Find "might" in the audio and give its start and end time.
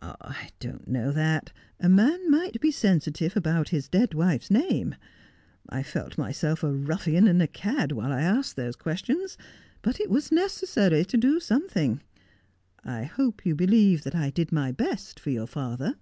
2.30-2.60